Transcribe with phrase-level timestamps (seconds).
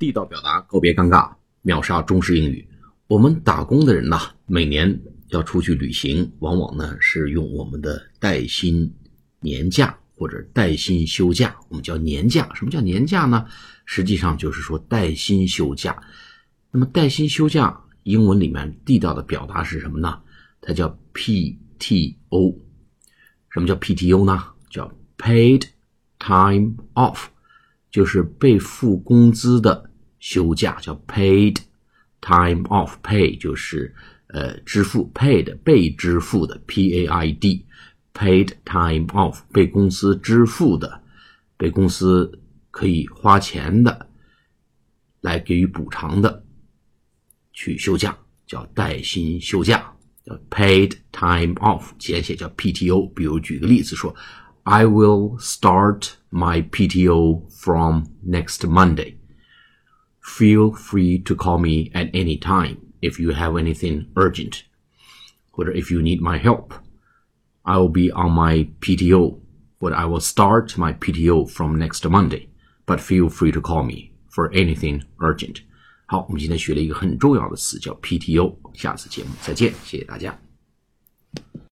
[0.00, 2.66] 地道表达，告别尴尬，秒杀中式英语。
[3.06, 8.90] 我们打工的人呐，每年要出去旅行，往往呢是用我们的带薪
[9.40, 12.50] 年假或者带薪休假，我们叫年假。
[12.54, 13.44] 什么叫年假呢？
[13.84, 16.02] 实际上就是说带薪休假。
[16.70, 20.18] 那么带薪休假，英文里面地道的表达是什么呢？
[20.62, 22.56] 它叫 PTO。
[23.50, 24.42] 什么叫 PTO 呢？
[24.70, 25.64] 叫 Paid
[26.18, 27.24] Time Off，
[27.90, 29.89] 就是被付工资的。
[30.20, 31.56] 休假叫 paid
[32.20, 33.92] time off，pay 就是
[34.28, 37.66] 呃支付，paid 被支付的，p a i d
[38.14, 41.02] paid time off 被公司支付的，
[41.56, 42.38] 被公司
[42.70, 44.08] 可以花钱的
[45.22, 46.44] 来给予补偿的，
[47.52, 48.16] 去休假
[48.46, 49.92] 叫带薪休假，
[50.24, 53.12] 叫 paid time off，简写叫 PTO。
[53.14, 54.14] 比如举个例子说
[54.64, 59.19] ，I will start my PTO from next Monday。
[60.21, 64.63] Feel free to call me at any time if you have anything urgent,
[65.53, 66.73] or if you need my help.
[67.63, 69.39] I will be on my PTO,
[69.79, 72.49] but I will start my PTO from next Monday.
[72.85, 75.61] But feel free to call me for anything urgent.
[76.07, 78.55] 好，我们今天学了一个很重要的词，叫 PTO。
[78.73, 80.37] 下次节目再见，谢谢大家。